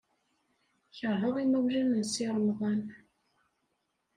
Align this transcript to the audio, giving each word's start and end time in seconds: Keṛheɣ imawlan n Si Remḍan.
Keṛheɣ 0.97 1.35
imawlan 1.43 1.89
n 2.03 2.03
Si 2.13 2.25
Remḍan. 2.35 2.81